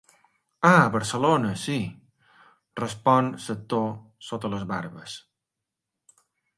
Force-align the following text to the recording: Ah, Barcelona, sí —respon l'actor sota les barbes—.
Ah, 0.69 0.85
Barcelona, 0.95 1.51
sí 1.65 1.75
—respon 1.91 3.31
l'actor 3.45 3.87
sota 4.31 4.55
les 4.57 4.69
barbes—. 4.75 5.23